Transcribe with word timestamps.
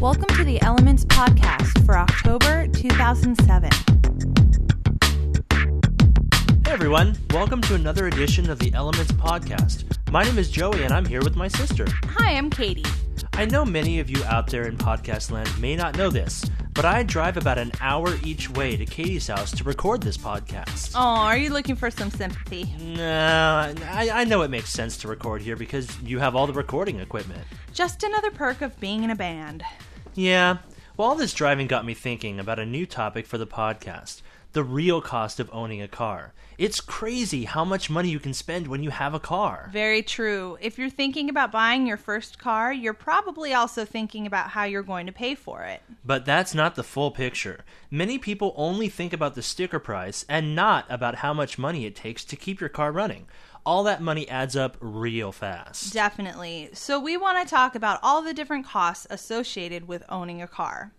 Welcome 0.00 0.28
to 0.36 0.44
the 0.44 0.62
Elements 0.62 1.04
Podcast 1.06 1.84
for 1.84 1.98
October 1.98 2.68
2007. 2.68 3.70
Hey 6.64 6.72
everyone, 6.72 7.16
welcome 7.30 7.60
to 7.62 7.74
another 7.74 8.06
edition 8.06 8.48
of 8.48 8.60
the 8.60 8.72
Elements 8.74 9.10
Podcast. 9.12 9.84
My 10.12 10.22
name 10.22 10.38
is 10.38 10.50
Joey 10.50 10.84
and 10.84 10.92
I'm 10.92 11.04
here 11.04 11.20
with 11.22 11.34
my 11.34 11.48
sister. 11.48 11.86
Hi, 12.04 12.36
I'm 12.36 12.48
Catie. 12.48 12.84
I 13.32 13.46
know 13.46 13.64
many 13.64 13.98
of 13.98 14.08
you 14.08 14.22
out 14.24 14.46
there 14.46 14.68
in 14.68 14.76
podcast 14.76 15.32
land 15.32 15.50
may 15.60 15.74
not 15.74 15.96
know 15.96 16.10
this, 16.10 16.44
but 16.74 16.84
I 16.84 17.02
drive 17.02 17.36
about 17.36 17.58
an 17.58 17.72
hour 17.80 18.16
each 18.22 18.48
way 18.50 18.76
to 18.76 18.86
Catie's 18.86 19.26
house 19.26 19.50
to 19.52 19.64
record 19.64 20.00
this 20.00 20.16
podcast. 20.16 20.92
Oh, 20.94 21.00
are 21.00 21.36
you 21.36 21.50
looking 21.50 21.74
for 21.74 21.90
some 21.90 22.10
sympathy? 22.10 22.72
No, 22.78 23.74
I, 23.84 24.10
I 24.12 24.24
know 24.24 24.42
it 24.42 24.50
makes 24.50 24.70
sense 24.70 24.96
to 24.98 25.08
record 25.08 25.42
here 25.42 25.56
because 25.56 26.00
you 26.02 26.20
have 26.20 26.36
all 26.36 26.46
the 26.46 26.52
recording 26.52 27.00
equipment. 27.00 27.42
Just 27.72 28.04
another 28.04 28.30
perk 28.30 28.60
of 28.60 28.78
being 28.78 29.02
in 29.02 29.10
a 29.10 29.16
band. 29.16 29.62
Yeah, 30.18 30.58
well, 30.96 31.10
all 31.10 31.14
this 31.14 31.32
driving 31.32 31.68
got 31.68 31.84
me 31.84 31.94
thinking 31.94 32.40
about 32.40 32.58
a 32.58 32.66
new 32.66 32.86
topic 32.86 33.24
for 33.24 33.38
the 33.38 33.46
podcast 33.46 34.20
the 34.52 34.64
real 34.64 35.00
cost 35.00 35.40
of 35.40 35.50
owning 35.52 35.82
a 35.82 35.88
car. 35.88 36.32
It's 36.56 36.80
crazy 36.80 37.44
how 37.44 37.64
much 37.64 37.88
money 37.88 38.08
you 38.08 38.18
can 38.18 38.34
spend 38.34 38.66
when 38.66 38.82
you 38.82 38.90
have 38.90 39.14
a 39.14 39.20
car. 39.20 39.70
Very 39.72 40.02
true. 40.02 40.58
If 40.60 40.76
you're 40.76 40.90
thinking 40.90 41.28
about 41.28 41.52
buying 41.52 41.86
your 41.86 41.96
first 41.96 42.38
car, 42.40 42.72
you're 42.72 42.94
probably 42.94 43.54
also 43.54 43.84
thinking 43.84 44.26
about 44.26 44.50
how 44.50 44.64
you're 44.64 44.82
going 44.82 45.06
to 45.06 45.12
pay 45.12 45.36
for 45.36 45.62
it. 45.62 45.82
But 46.04 46.24
that's 46.24 46.54
not 46.54 46.74
the 46.74 46.82
full 46.82 47.12
picture. 47.12 47.64
Many 47.92 48.18
people 48.18 48.54
only 48.56 48.88
think 48.88 49.12
about 49.12 49.36
the 49.36 49.42
sticker 49.42 49.78
price 49.78 50.24
and 50.28 50.56
not 50.56 50.84
about 50.88 51.16
how 51.16 51.32
much 51.32 51.58
money 51.58 51.86
it 51.86 51.94
takes 51.94 52.24
to 52.24 52.34
keep 52.34 52.60
your 52.60 52.70
car 52.70 52.90
running. 52.90 53.28
All 53.64 53.84
that 53.84 54.02
money 54.02 54.28
adds 54.28 54.56
up 54.56 54.76
real 54.80 55.30
fast. 55.30 55.92
Definitely. 55.92 56.70
So, 56.72 56.98
we 56.98 57.16
want 57.16 57.46
to 57.46 57.48
talk 57.48 57.74
about 57.74 58.00
all 58.02 58.22
the 58.22 58.34
different 58.34 58.66
costs 58.66 59.06
associated 59.10 59.86
with 59.86 60.02
owning 60.08 60.40
a 60.42 60.48
car. 60.48 60.92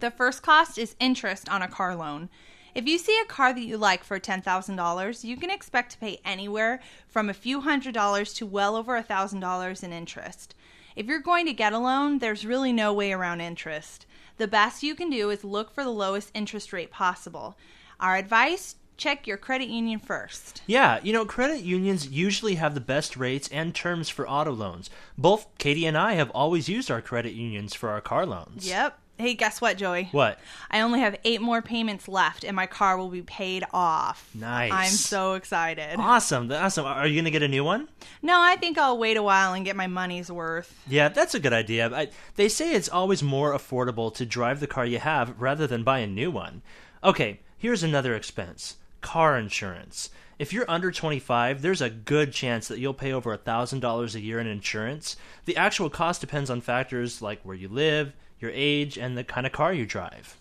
The 0.00 0.10
first 0.10 0.42
cost 0.42 0.78
is 0.78 0.94
interest 1.00 1.48
on 1.48 1.60
a 1.60 1.68
car 1.68 1.96
loan. 1.96 2.30
If 2.74 2.86
you 2.86 2.98
see 2.98 3.18
a 3.20 3.26
car 3.26 3.52
that 3.52 3.60
you 3.60 3.76
like 3.76 4.04
for 4.04 4.20
$10,000, 4.20 5.24
you 5.24 5.36
can 5.36 5.50
expect 5.50 5.92
to 5.92 5.98
pay 5.98 6.20
anywhere 6.24 6.80
from 7.08 7.28
a 7.28 7.34
few 7.34 7.60
hundred 7.60 7.94
dollars 7.94 8.34
to 8.34 8.46
well 8.46 8.76
over 8.76 8.96
a 8.96 9.04
$1,000 9.04 9.82
in 9.82 9.92
interest. 9.92 10.54
If 10.94 11.06
you're 11.06 11.20
going 11.20 11.46
to 11.46 11.52
get 11.52 11.72
a 11.72 11.78
loan, 11.78 12.18
there's 12.18 12.44
really 12.44 12.72
no 12.72 12.92
way 12.92 13.12
around 13.12 13.40
interest. 13.40 14.06
The 14.36 14.48
best 14.48 14.82
you 14.82 14.94
can 14.94 15.10
do 15.10 15.30
is 15.30 15.44
look 15.44 15.72
for 15.72 15.84
the 15.84 15.90
lowest 15.90 16.30
interest 16.34 16.72
rate 16.72 16.90
possible. 16.90 17.56
Our 18.00 18.16
advice 18.16 18.76
check 18.98 19.26
your 19.26 19.36
credit 19.36 19.68
union 19.68 20.00
first. 20.00 20.62
Yeah, 20.66 20.98
you 21.02 21.12
know, 21.12 21.24
credit 21.24 21.62
unions 21.62 22.08
usually 22.08 22.56
have 22.56 22.74
the 22.74 22.80
best 22.80 23.16
rates 23.16 23.48
and 23.48 23.74
terms 23.74 24.08
for 24.08 24.28
auto 24.28 24.52
loans. 24.52 24.90
Both 25.16 25.46
Catie 25.58 25.86
and 25.86 25.96
I 25.96 26.14
have 26.14 26.30
always 26.30 26.68
used 26.68 26.90
our 26.90 27.00
credit 27.00 27.32
unions 27.32 27.74
for 27.74 27.90
our 27.90 28.00
car 28.00 28.26
loans. 28.26 28.68
Yep. 28.68 28.98
Hey, 29.18 29.34
guess 29.34 29.60
what, 29.60 29.76
Joey? 29.76 30.08
What? 30.12 30.38
I 30.70 30.80
only 30.80 31.00
have 31.00 31.18
eight 31.24 31.40
more 31.40 31.60
payments 31.60 32.06
left, 32.06 32.44
and 32.44 32.54
my 32.54 32.66
car 32.66 32.96
will 32.96 33.08
be 33.08 33.22
paid 33.22 33.64
off. 33.72 34.30
Nice. 34.32 34.72
I'm 34.72 34.90
so 34.90 35.34
excited. 35.34 35.98
Awesome. 35.98 36.52
Awesome. 36.52 36.86
Are 36.86 37.04
you 37.04 37.14
going 37.14 37.24
to 37.24 37.32
get 37.32 37.42
a 37.42 37.48
new 37.48 37.64
one? 37.64 37.88
No, 38.22 38.40
I 38.40 38.54
think 38.54 38.78
I'll 38.78 38.96
wait 38.96 39.16
a 39.16 39.22
while 39.22 39.54
and 39.54 39.64
get 39.64 39.74
my 39.74 39.88
money's 39.88 40.30
worth. 40.30 40.80
Yeah, 40.86 41.08
that's 41.08 41.34
a 41.34 41.40
good 41.40 41.52
idea. 41.52 41.92
I, 41.92 42.08
they 42.36 42.48
say 42.48 42.74
it's 42.74 42.88
always 42.88 43.20
more 43.20 43.52
affordable 43.52 44.14
to 44.14 44.24
drive 44.24 44.60
the 44.60 44.68
car 44.68 44.86
you 44.86 45.00
have 45.00 45.40
rather 45.40 45.66
than 45.66 45.82
buy 45.82 45.98
a 45.98 46.06
new 46.06 46.30
one. 46.30 46.62
Okay, 47.02 47.40
here's 47.56 47.82
another 47.82 48.14
expense 48.14 48.76
car 49.00 49.36
insurance. 49.36 50.10
If 50.38 50.52
you're 50.52 50.70
under 50.70 50.92
25, 50.92 51.62
there's 51.62 51.82
a 51.82 51.90
good 51.90 52.32
chance 52.32 52.68
that 52.68 52.78
you'll 52.78 52.94
pay 52.94 53.12
over 53.12 53.36
$1,000 53.36 54.14
a 54.14 54.20
year 54.20 54.38
in 54.38 54.46
insurance. 54.46 55.16
The 55.44 55.56
actual 55.56 55.90
cost 55.90 56.20
depends 56.20 56.50
on 56.50 56.60
factors 56.60 57.20
like 57.20 57.40
where 57.42 57.56
you 57.56 57.68
live, 57.68 58.12
your 58.40 58.50
age, 58.54 58.98
and 58.98 59.16
the 59.16 59.24
kind 59.24 59.46
of 59.46 59.52
car 59.52 59.72
you 59.72 59.86
drive. 59.86 60.36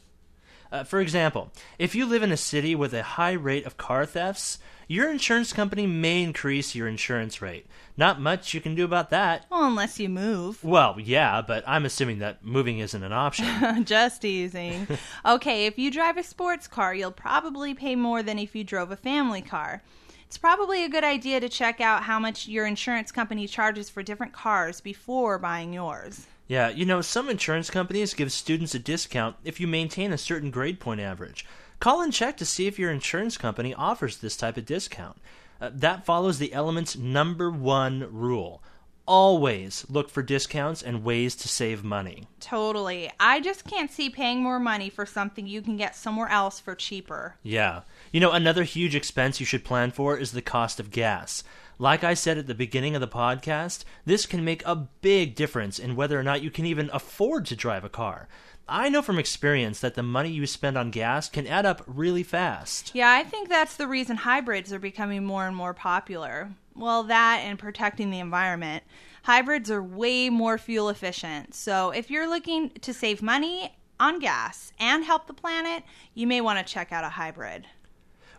Uh, 0.72 0.84
for 0.84 1.00
example, 1.00 1.52
if 1.80 1.96
you 1.96 2.06
live 2.06 2.24
in 2.24 2.32
a 2.32 2.38
city 2.38 2.76
with 2.76 2.94
a 2.94 3.04
high 3.04 3.32
rate 3.32 3.66
of 3.66 3.78
car 3.78 4.06
thefts, 4.06 4.60
your 4.88 5.10
insurance 5.10 5.54
company 5.54 5.86
may 5.86 6.24
increase 6.24 6.76
your 6.76 6.88
insurance 6.88 7.42
rate. 7.42 7.66
Not 7.98 8.22
much 8.22 8.54
you 8.54 8.62
can 8.62 8.76
do 8.76 8.86
about 8.86 9.10
that. 9.10 9.46
Well, 9.50 9.66
unless 9.66 10.00
you 10.00 10.08
move. 10.08 10.64
Well, 10.64 10.98
yeah, 11.00 11.42
but 11.42 11.64
I'm 11.68 11.86
assuming 11.86 12.20
that 12.20 12.46
moving 12.46 12.80
isn't 12.80 13.04
an 13.04 13.14
option. 13.14 13.84
Just 13.86 14.22
teasing. 14.22 14.88
okay, 15.26 15.66
if 15.66 15.78
you 15.78 15.92
drive 15.92 16.18
a 16.18 16.24
sports 16.24 16.68
car, 16.68 16.94
you'll 16.94 17.12
probably 17.12 17.74
pay 17.74 17.96
more 17.96 18.24
than 18.24 18.40
if 18.40 18.56
you 18.56 18.64
drove 18.64 18.92
a 18.92 18.98
family 18.98 19.42
car. 19.42 19.84
It's 20.26 20.38
probably 20.38 20.84
a 20.84 20.90
good 20.90 21.06
idea 21.06 21.40
to 21.40 21.48
check 21.48 21.80
out 21.80 22.04
how 22.04 22.20
much 22.20 22.48
your 22.48 22.66
insurance 22.66 23.12
company 23.12 23.48
charges 23.48 23.90
for 23.90 24.04
different 24.04 24.34
cars 24.34 24.82
before 24.82 25.40
buying 25.40 25.74
yours. 25.74 26.28
Yeah, 26.48 26.70
you 26.70 26.86
know, 26.86 27.02
some 27.02 27.30
insurance 27.30 27.70
companies 27.70 28.14
give 28.14 28.32
students 28.32 28.74
a 28.74 28.80
discount 28.80 29.36
if 29.44 29.60
you 29.60 29.68
maintain 29.68 30.14
a 30.14 30.18
certain 30.18 30.50
grade 30.50 30.80
point 30.80 31.02
average. 31.02 31.46
Call 31.80 32.02
and 32.02 32.14
check 32.14 32.38
to 32.38 32.46
see 32.46 32.68
if 32.68 32.80
your 32.80 32.92
insurance 32.92 33.38
company 33.38 33.74
offers 33.74 34.18
this 34.18 34.38
type 34.38 34.58
of 34.58 34.66
discount. 34.66 35.18
Uh, 35.60 35.70
that 35.74 36.06
follows 36.06 36.40
the 36.40 36.54
element's 36.54 36.96
number 36.96 37.52
one 37.52 38.08
rule. 38.12 38.64
Always 39.08 39.86
look 39.90 40.10
for 40.10 40.22
discounts 40.22 40.84
and 40.84 41.04
ways 41.04 41.36
to 41.38 41.48
save 41.48 41.84
money. 41.84 42.28
Totally. 42.40 43.10
I 43.20 43.40
just 43.40 43.64
can't 43.64 43.92
see 43.92 44.10
paying 44.10 44.42
more 44.42 44.60
money 44.60 44.90
for 44.90 45.06
something 45.06 45.48
you 45.48 45.62
can 45.62 45.78
get 45.78 45.96
somewhere 45.96 46.28
else 46.28 46.60
for 46.60 46.76
cheaper. 46.76 47.36
Yeah. 47.42 47.82
You 48.12 48.20
know, 48.20 48.32
another 48.32 48.64
huge 48.64 48.96
expense 48.96 49.40
you 49.40 49.46
should 49.46 49.64
plan 49.64 49.92
for 49.92 50.18
is 50.18 50.34
the 50.34 50.42
cost 50.42 50.80
of 50.80 50.92
gas. 50.92 51.44
Like 51.80 52.04
I 52.04 52.16
said 52.16 52.40
at 52.40 52.48
the 52.48 52.56
beginning 52.56 52.96
of 52.96 53.02
the 53.02 53.08
podcast, 53.08 53.84
this 54.04 54.26
can 54.26 54.44
make 54.44 54.66
a 54.66 54.76
big 54.76 55.36
difference 55.36 55.78
in 55.78 55.96
whether 55.96 56.20
or 56.20 56.24
not 56.24 56.42
you 56.42 56.50
can 56.50 56.66
even 56.66 56.90
afford 56.92 57.46
to 57.48 57.56
drive 57.56 57.84
a 57.84 57.90
car. 57.90 58.28
I 58.68 58.90
know 58.90 59.04
from 59.04 59.20
experience 59.20 59.80
that 59.82 59.94
the 59.94 60.02
money 60.02 60.32
you 60.32 60.48
spend 60.48 60.76
on 60.76 60.90
gas 60.90 61.30
can 61.30 61.46
add 61.46 61.68
up 61.68 61.84
really 61.86 62.24
fast. 62.24 62.92
Yeah, 62.96 63.12
I 63.12 63.24
think 63.24 63.48
that's 63.48 63.76
the 63.76 63.88
reason 63.88 64.18
hybrids 64.18 64.74
are 64.74 64.80
becoming 64.80 65.24
more 65.24 65.46
and 65.46 65.56
more 65.56 65.76
popular. 65.76 66.50
Well, 66.76 67.04
that 67.04 67.42
and 67.44 67.60
protecting 67.60 68.10
the 68.10 68.20
environment. 68.20 68.84
Hybrids 69.24 69.70
are 69.70 69.84
way 69.84 70.32
more 70.32 70.58
fuel 70.58 70.90
efficient. 70.90 71.54
So, 71.54 71.92
if 71.92 72.10
you're 72.10 72.28
looking 72.28 72.72
to 72.82 72.94
save 72.94 73.22
money 73.22 73.76
on 74.00 74.20
gas 74.20 74.74
and 74.80 75.04
help 75.04 75.28
the 75.28 75.34
planet, 75.34 75.84
you 76.14 76.26
may 76.26 76.42
want 76.42 76.58
to 76.58 76.74
check 76.74 76.92
out 76.92 77.04
a 77.04 77.10
hybrid. 77.10 77.68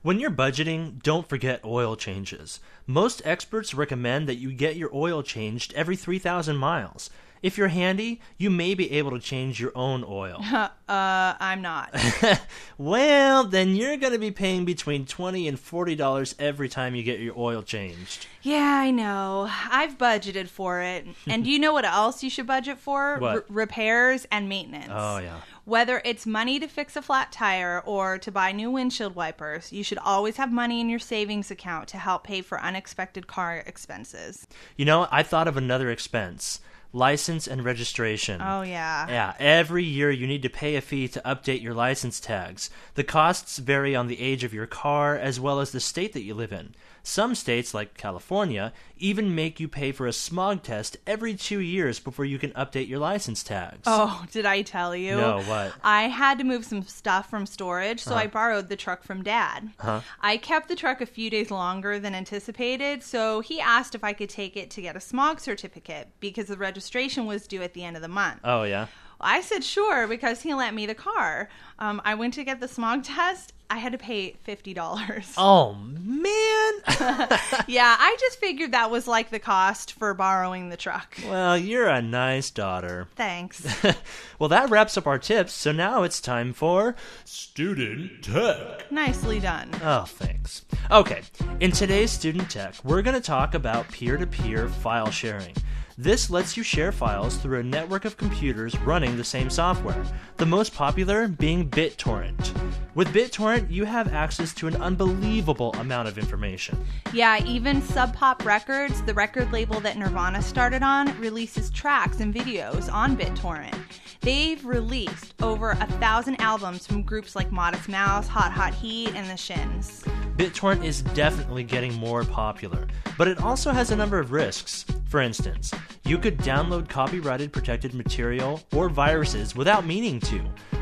When 0.00 0.20
you're 0.20 0.31
budgeting, 0.31 1.03
don't 1.03 1.28
forget 1.28 1.64
oil 1.64 1.97
changes. 1.97 2.60
Most 2.86 3.20
experts 3.25 3.75
recommend 3.75 4.28
that 4.28 4.36
you 4.36 4.53
get 4.53 4.76
your 4.76 4.94
oil 4.94 5.25
changed 5.25 5.75
every 5.75 5.97
3,000 5.97 6.56
miles. 6.56 7.10
If 7.43 7.56
you're 7.56 7.69
handy, 7.69 8.21
you 8.37 8.50
may 8.50 8.75
be 8.75 8.91
able 8.93 9.12
to 9.12 9.21
change 9.21 9.60
your 9.60 9.72
own 9.75 10.04
oil. 10.06 10.43
uh, 10.53 10.71
I'm 10.88 11.62
not. 11.62 11.94
well, 12.78 13.44
then 13.44 13.76
you're 13.76 13.97
going 13.97 14.12
to 14.12 14.19
be 14.19 14.31
paying 14.31 14.65
between 14.65 15.06
20 15.06 15.48
and 15.48 15.59
$40 15.59 16.34
every 16.38 16.69
time 16.69 16.94
you 16.94 17.03
get 17.03 17.21
your 17.21 17.34
oil 17.37 17.62
changed. 17.62 18.27
Yeah, 18.43 18.81
I 18.81 18.91
know. 18.91 19.48
I've 19.71 19.98
budgeted 19.98 20.48
for 20.48 20.81
it. 20.81 21.06
and 21.27 21.44
do 21.44 21.50
you 21.50 21.59
know 21.59 21.72
what 21.72 21.84
else 21.84 22.22
you 22.22 22.31
should 22.31 22.47
budget 22.47 22.78
for? 22.78 23.19
What? 23.19 23.34
R- 23.34 23.44
repairs 23.48 24.27
and 24.31 24.48
maintenance. 24.48 24.91
Oh, 24.91 25.19
yeah. 25.19 25.41
Whether 25.65 26.00
it's 26.04 26.25
money 26.25 26.59
to 26.60 26.66
fix 26.66 26.97
a 26.97 27.03
flat 27.03 27.31
tire 27.31 27.82
or 27.84 28.16
to 28.19 28.32
buy 28.32 28.53
new 28.53 28.71
windshield 28.71 29.15
wipers, 29.15 29.71
you 29.71 29.84
should 29.84 29.98
always 29.98 30.38
have 30.38 30.50
money 30.50 30.81
in 30.81 30.88
your 30.88 30.98
savings 30.98 31.50
account 31.50 31.88
to 31.88 31.98
help 31.98 32.25
pay 32.25 32.41
for 32.41 32.59
unexpected 32.60 33.27
car 33.27 33.62
expenses. 33.66 34.47
You 34.77 34.87
know, 34.87 35.06
I 35.10 35.22
thought 35.22 35.47
of 35.47 35.59
another 35.59 35.91
expense 35.91 36.60
license 36.93 37.47
and 37.47 37.65
registration. 37.65 38.41
Oh, 38.41 38.62
yeah. 38.62 39.06
Yeah, 39.09 39.34
every 39.38 39.84
year 39.84 40.10
you 40.10 40.26
need 40.26 40.43
to 40.43 40.49
pay 40.49 40.76
a 40.76 40.81
fee 40.81 41.09
to 41.09 41.21
update 41.21 41.62
your 41.62 41.75
license 41.75 42.19
tags. 42.21 42.71
The 42.94 43.04
costs 43.04 43.59
vary 43.59 43.94
on 43.94 44.06
the 44.06 44.21
age 44.21 44.44
of 44.44 44.54
your 44.54 44.66
car 44.66 45.16
as 45.16 45.38
well 45.38 45.60
as 45.60 45.72
the 45.72 45.81
state 45.81 46.12
that 46.15 46.22
you 46.22 46.34
live 46.34 46.53
in. 46.53 46.75
Some 47.03 47.34
states, 47.34 47.72
like 47.72 47.97
California, 47.97 48.72
even 48.98 49.34
make 49.34 49.60
you 49.60 49.66
pay 49.66 49.93
for 49.93 50.06
a 50.06 50.12
smog 50.12 50.62
test 50.62 50.98
every 51.06 51.34
two 51.34 51.60
years 51.60 52.01
before 52.01 52.27
you 52.27 52.39
can 52.39 52.51
update 52.51 52.89
your 52.89 52.98
license 52.98 53.42
tags. 53.42 53.84
Oh, 53.86 54.27
did 54.30 54.45
I 54.45 54.60
tell 54.60 54.95
you? 54.95 55.16
No, 55.16 55.41
what? 55.42 55.72
I 55.83 56.03
had 56.03 56.36
to 56.39 56.45
move 56.45 56.66
some 56.66 56.83
stuff 56.83 57.30
from 57.30 57.47
storage, 57.47 58.01
so 58.01 58.15
I 58.15 58.24
uh-huh. 58.24 58.28
borrowed 58.28 58.68
the 58.68 58.77
truck 58.77 59.04
from 59.04 59.22
dad. 59.22 59.71
Huh? 59.78 60.03
I 60.21 60.36
kept 60.36 60.68
the 60.68 60.77
truck 60.77 61.01
a 61.01 61.07
few 61.07 61.30
days 61.30 61.51
longer 61.51 61.98
than 61.98 62.15
anticipated, 62.15 63.03
so 63.03 63.41
he 63.41 63.59
asked 63.59 63.95
if 63.95 64.04
I 64.04 64.12
could 64.12 64.28
take 64.28 64.57
it 64.57 64.68
to 64.72 64.83
get 64.83 64.97
a 64.97 65.01
smog 65.01 65.41
certificate 65.41 66.09
because 66.21 66.48
the 66.48 66.59
registration 66.59 66.78
was 67.27 67.47
due 67.47 67.63
at 67.63 67.75
the 67.75 67.84
end 67.84 67.97
of 67.97 68.03
the 68.03 68.09
month. 68.09 68.41
Oh, 68.45 68.63
yeah? 68.65 68.86
I 69.21 69.41
said 69.41 69.65
sure 69.65 70.07
because 70.07 70.42
he 70.42 70.54
lent 70.54 70.77
me 70.77 70.86
the 70.86 70.95
car. 70.95 71.48
Um, 71.80 72.01
I 72.04 72.15
went 72.15 72.34
to 72.34 72.45
get 72.45 72.60
the 72.60 72.69
smog 72.69 73.03
test. 73.03 73.53
I 73.71 73.77
had 73.78 73.92
to 73.92 73.98
pay 73.98 74.36
fifty 74.45 74.72
dollars. 74.72 75.34
Oh, 75.36 75.75
man! 75.75 76.72
yeah, 77.66 77.97
I 77.98 78.16
just 78.19 78.39
figured 78.41 78.72
that 78.72 78.91
was 78.91 79.07
like 79.07 79.30
the 79.30 79.39
cost 79.39 79.92
for 79.92 80.15
borrowing 80.15 80.69
the 80.69 80.77
truck. 80.77 81.16
well, 81.28 81.59
you're 81.59 81.89
a 81.89 82.01
nice 82.01 82.51
daughter. 82.51 83.09
Thanks. 83.16 83.66
well, 84.39 84.48
that 84.48 84.71
wraps 84.71 84.97
up 84.97 85.07
our 85.07 85.19
tips, 85.19 85.53
so 85.53 85.72
now 85.72 86.03
it's 86.03 86.21
time 86.21 86.53
for 86.53 86.95
Student 87.24 88.22
Tech. 88.22 88.91
Nicely 88.91 89.39
done. 89.41 89.71
Oh, 89.83 90.04
thanks. 90.07 90.65
Okay, 90.91 91.22
in 91.60 91.72
today's 91.72 92.10
Student 92.10 92.48
Tech, 92.51 92.74
we're 92.84 93.03
going 93.03 93.16
to 93.16 93.21
talk 93.21 93.54
about 93.54 93.89
peer 93.89 94.16
to 94.16 94.27
peer 94.27 94.69
file 94.69 95.10
sharing. 95.10 95.54
This 96.00 96.30
lets 96.30 96.56
you 96.56 96.62
share 96.62 96.92
files 96.92 97.39
through 97.39 97.59
a 97.59 97.62
network 97.65 98.04
of 98.04 98.16
computers 98.16 98.78
running 98.83 99.16
the 99.16 99.24
same 99.24 99.50
software, 99.50 100.00
the 100.36 100.47
most 100.47 100.72
popular 100.72 101.27
being 101.27 101.68
BitTorrent. 101.68 102.56
With 102.95 103.12
BitTorrent, 103.12 103.68
you 103.68 103.84
have 103.84 104.15
access 104.15 104.54
to 104.54 104.68
an 104.68 104.77
unbelievable 104.77 105.72
amount 105.72 106.06
of 106.06 106.16
information. 106.16 106.78
Yeah, 107.12 107.45
even 107.45 107.83
Sub 107.83 108.15
Pop 108.15 108.45
Records, 108.45 109.03
the 109.03 109.15
record 109.15 109.50
label 109.50 109.80
that 109.80 109.98
Nirvana 109.98 110.41
started 110.41 110.84
on, 110.84 111.18
releases 111.18 111.68
tracks 111.68 112.21
and 112.21 112.33
videos 112.33 112.92
on 112.92 113.16
BitTorrent. 113.16 113.77
They've 114.21 114.65
released 114.65 115.34
over 115.42 115.72
a 115.72 115.86
thousand 115.98 116.41
albums 116.41 116.86
from 116.86 117.03
groups 117.03 117.34
like 117.34 117.50
Modest 117.50 117.89
Mouse, 117.89 118.28
Hot 118.28 118.53
Hot 118.53 118.72
Heat, 118.72 119.16
and 119.16 119.28
The 119.28 119.36
Shins. 119.36 120.04
BitTorrent 120.36 120.84
is 120.84 121.03
definitely 121.03 121.65
getting 121.65 121.92
more 121.95 122.22
popular, 122.22 122.86
but 123.16 123.27
it 123.27 123.42
also 123.42 123.72
has 123.72 123.91
a 123.91 123.97
number 123.97 124.21
of 124.21 124.30
risks. 124.30 124.84
For 125.09 125.21
instance, 125.21 125.72
you 126.09 126.16
could 126.16 126.39
download 126.39 126.89
copyrighted 126.89 127.53
protected 127.53 127.93
material 127.93 128.63
or 128.75 128.89
viruses 128.89 129.55
without 129.55 129.84
meaning 129.84 130.19
to, 130.19 130.41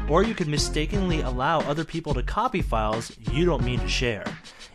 or 0.09 0.23
you 0.23 0.37
could 0.37 0.47
mistakenly 0.47 1.21
allow 1.23 1.59
other 1.63 1.85
people 1.85 2.15
to 2.15 2.23
copy 2.23 2.63
files 2.63 3.11
you 3.33 3.45
don't 3.45 3.65
mean 3.65 3.81
to 3.81 3.89
share. 3.89 4.25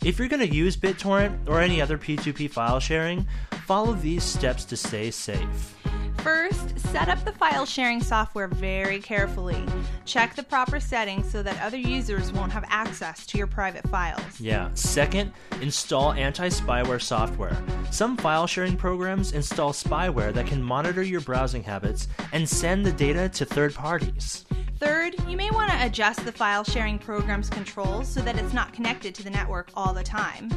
If 0.04 0.20
you're 0.20 0.28
going 0.28 0.46
to 0.46 0.54
use 0.54 0.76
BitTorrent 0.76 1.48
or 1.48 1.62
any 1.62 1.82
other 1.82 1.98
P2P 1.98 2.52
file 2.52 2.82
sharing, 2.82 3.26
follow 3.66 3.94
these 3.94 4.26
steps 4.26 4.66
to 4.66 4.76
stay 4.76 5.10
safe. 5.10 5.81
First, 6.22 6.78
set 6.80 7.10
up 7.10 7.26
the 7.26 7.32
file 7.32 7.66
sharing 7.66 8.00
software 8.00 8.48
very 8.48 9.00
carefully. 9.00 9.66
Check 10.06 10.36
the 10.36 10.44
proper 10.44 10.80
settings 10.80 11.32
so 11.32 11.42
that 11.42 11.60
other 11.60 11.78
users 11.78 12.32
won't 12.32 12.52
have 12.52 12.64
access 12.68 13.26
to 13.26 13.40
your 13.40 13.48
private 13.48 13.88
files. 13.90 14.40
Yeah. 14.40 14.70
Second, 14.76 15.34
install 15.62 16.14
anti 16.14 16.50
spyware 16.50 17.02
software. 17.02 17.58
Some 17.90 18.18
file 18.18 18.46
sharing 18.46 18.78
programs 18.78 19.32
install 19.32 19.74
spyware 19.74 20.32
that 20.34 20.46
can 20.46 20.62
monitor 20.62 21.02
your 21.02 21.22
browsing 21.22 21.64
habits 21.64 22.08
and 22.34 22.48
send 22.48 22.86
the 22.86 22.92
data 22.92 23.28
to 23.30 23.46
third 23.46 23.74
parties. 23.74 24.46
Third, 24.82 25.14
you 25.28 25.38
may 25.38 25.52
want 25.52 25.70
to 25.70 25.86
adjust 25.86 26.26
the 26.26 26.32
file 26.32 26.64
sharing 26.64 26.98
program's 26.98 27.52
controls 27.52 28.08
so 28.08 28.20
that 28.22 28.36
it's 28.36 28.52
not 28.52 28.74
connected 28.74 29.14
to 29.14 29.24
the 29.24 29.30
network 29.30 29.70
all 29.76 29.94
the 29.94 30.02
time. 30.02 30.50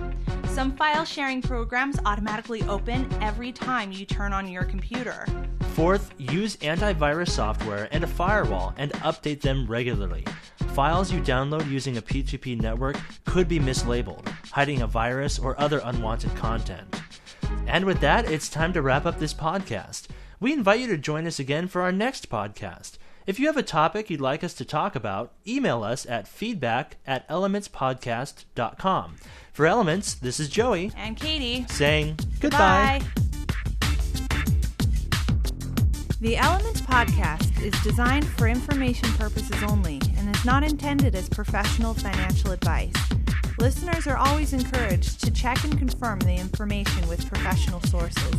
Some 0.47 0.75
file 0.75 1.05
sharing 1.05 1.43
programs 1.43 1.99
automatically 2.07 2.63
open 2.63 3.07
every 3.21 3.53
time 3.53 3.93
you 3.93 4.07
turn 4.07 4.33
on 4.33 4.49
your 4.49 4.65
computer. 4.65 5.27
Fourth, 5.75 6.11
use 6.17 6.57
antivirus 6.57 7.33
software 7.33 7.87
and 7.93 8.03
a 8.03 8.07
firewall 8.07 8.73
and 8.79 8.93
update 8.93 9.43
them 9.43 9.67
regularly. 9.67 10.25
Files 10.73 11.13
you 11.13 11.21
download 11.21 11.71
using 11.71 11.99
a 11.99 12.03
P2P 12.03 12.63
network 12.63 12.97
could 13.27 13.47
be 13.47 13.61
mislabeled, 13.61 14.27
hiding 14.53 14.81
a 14.81 14.87
virus 14.87 15.39
or 15.39 15.61
other 15.61 15.83
unwanted 15.85 16.35
content. 16.35 17.03
And 17.67 17.85
with 17.85 18.01
that, 18.01 18.31
it's 18.31 18.49
time 18.49 18.73
to 18.73 18.81
wrap 18.81 19.05
up 19.05 19.19
this 19.19 19.35
podcast. 19.35 20.07
We 20.41 20.55
invite 20.55 20.81
you 20.81 20.87
to 20.87 20.97
join 20.97 21.27
us 21.27 21.39
again 21.39 21.69
for 21.69 21.83
our 21.83 21.93
next 21.93 22.31
podcast. 22.31 22.97
If 23.27 23.41
you 23.41 23.47
have 23.47 23.57
a 23.57 23.63
topic 23.63 24.11
you'd 24.11 24.21
like 24.21 24.45
us 24.45 24.53
to 24.55 24.67
talk 24.67 24.95
about, 24.95 25.33
email 25.47 25.83
us 25.83 26.05
at 26.05 26.29
feedback 26.29 26.99
at 27.07 27.27
elementspodcast.com. 27.29 29.17
For 29.51 29.67
Elements, 29.67 30.13
this 30.13 30.39
is 30.39 30.51
Joey 30.51 30.93
And 30.95 31.17
Catie, 31.17 31.65
saying 31.71 32.19
goodbye. 32.41 33.01
Bye. 33.01 33.03
The 36.21 36.37
Elements 36.37 36.83
podcast 36.83 37.63
is 37.63 37.73
designed 37.83 38.27
for 38.27 38.47
information 38.47 39.11
purposes 39.13 39.63
only 39.69 40.03
and 40.19 40.35
is 40.35 40.45
not 40.45 40.63
intended 40.63 41.15
as 41.15 41.31
professional 41.31 41.95
financial 41.95 42.51
advice. 42.51 42.93
Listeners 43.59 44.07
are 44.07 44.19
always 44.19 44.53
encouraged 44.53 45.25
to 45.25 45.31
check 45.31 45.65
and 45.65 45.79
confirm 45.79 46.19
the 46.19 46.35
information 46.35 47.09
with 47.09 47.27
professional 47.27 47.81
sources. 47.83 48.35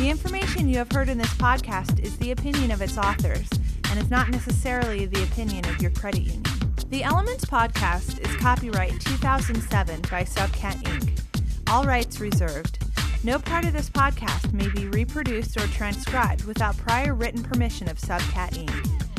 The 0.00 0.08
information 0.08 0.68
you 0.68 0.78
have 0.78 0.90
heard 0.90 1.10
in 1.10 1.18
this 1.18 1.34
podcast 1.34 2.00
is 2.00 2.16
the 2.16 2.30
opinion 2.30 2.70
of 2.70 2.80
its 2.80 2.96
authors 2.96 3.48
and 3.90 3.98
is 3.98 4.10
not 4.10 4.30
necessarily 4.30 5.06
the 5.06 5.22
opinion 5.24 5.68
of 5.68 5.82
your 5.82 5.90
credit 5.90 6.22
union. 6.22 6.42
The 6.88 7.02
Elements 7.02 7.44
podcast 7.44 8.20
is 8.20 8.36
copyright 8.36 9.00
2007 9.00 10.00
by 10.02 10.24
Subcat 10.24 10.82
Inc. 10.82 11.20
All 11.68 11.84
rights 11.84 12.20
reserved. 12.20 12.78
No 13.22 13.38
part 13.38 13.64
of 13.64 13.72
this 13.72 13.90
podcast 13.90 14.52
may 14.52 14.68
be 14.68 14.86
reproduced 14.86 15.56
or 15.56 15.66
transcribed 15.68 16.44
without 16.44 16.76
prior 16.78 17.14
written 17.14 17.42
permission 17.42 17.88
of 17.88 17.98
Subcat 17.98 18.52
Inc. 18.66 19.09